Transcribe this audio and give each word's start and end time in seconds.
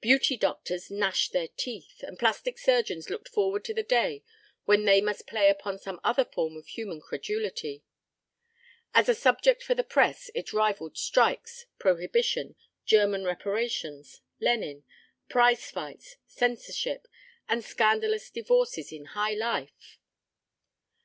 Beauty 0.00 0.36
doctors 0.36 0.90
gnashed 0.90 1.30
their 1.32 1.46
teeth, 1.46 2.02
and 2.02 2.18
plastic 2.18 2.58
surgeons 2.58 3.08
looked 3.08 3.28
forward 3.28 3.64
to 3.66 3.72
the 3.72 3.84
day 3.84 4.24
when 4.64 4.84
they 4.86 5.00
must 5.00 5.28
play 5.28 5.48
upon 5.48 5.78
some 5.78 6.00
other 6.02 6.24
form 6.24 6.56
of 6.56 6.66
human 6.66 7.00
credulity. 7.00 7.84
As 8.92 9.08
a 9.08 9.14
subject 9.14 9.62
for 9.62 9.76
the 9.76 9.84
press 9.84 10.32
it 10.34 10.52
rivalled 10.52 10.98
strikes, 10.98 11.66
prohibition, 11.78 12.56
German 12.86 13.22
reparations, 13.22 14.20
Lenin, 14.40 14.82
prize 15.28 15.70
fights, 15.70 16.16
censorship 16.26 17.06
and 17.48 17.62
scandalous 17.64 18.30
divorces 18.30 18.90
in 18.90 19.04
high 19.14 19.34
life. 19.34 20.00